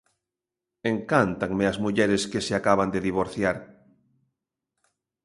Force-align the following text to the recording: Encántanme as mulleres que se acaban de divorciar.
Encántanme 0.93 1.65
as 1.67 1.77
mulleres 1.83 2.21
que 2.31 2.41
se 2.47 2.53
acaban 2.59 2.89
de 2.93 3.03
divorciar. 3.07 3.57